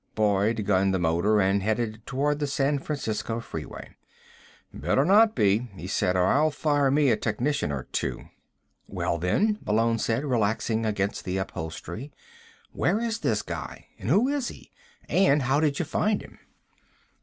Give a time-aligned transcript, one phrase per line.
[0.15, 3.91] Boyd gunned the motor and headed toward the San Francisco Freeway.
[4.73, 8.23] "Better not be," he said, "or I'll fire me a technician or two."
[8.87, 12.11] "Well, then," Malone said, relaxing against the upholstery,
[12.71, 14.71] "where is this guy, and who is he?
[15.07, 16.39] And how did you find him?"